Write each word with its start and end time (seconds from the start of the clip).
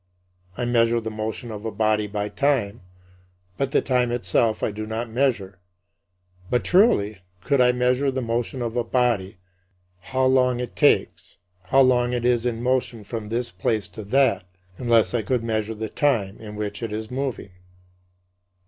I 0.57 0.65
measure 0.65 0.99
the 0.99 1.11
motion 1.11 1.51
of 1.51 1.63
a 1.63 1.69
body 1.69 2.07
by 2.07 2.27
time, 2.27 2.81
but 3.59 3.71
the 3.71 3.83
time 3.83 4.11
itself 4.11 4.63
I 4.63 4.71
do 4.71 4.87
not 4.87 5.11
measure. 5.11 5.59
But, 6.49 6.63
truly, 6.63 7.19
could 7.43 7.61
I 7.61 7.71
measure 7.71 8.09
the 8.09 8.19
motion 8.23 8.63
of 8.63 8.75
a 8.75 8.83
body 8.83 9.37
how 9.99 10.25
long 10.25 10.59
it 10.59 10.75
takes, 10.75 11.37
how 11.65 11.81
long 11.81 12.13
it 12.13 12.25
is 12.25 12.47
in 12.47 12.63
motion 12.63 13.03
from 13.03 13.29
this 13.29 13.51
place 13.51 13.87
to 13.89 14.03
that 14.05 14.43
unless 14.79 15.13
I 15.13 15.21
could 15.21 15.43
measure 15.43 15.75
the 15.75 15.87
time 15.89 16.39
in 16.39 16.55
which 16.55 16.81
it 16.81 16.91
is 16.91 17.11
moving? 17.11 17.51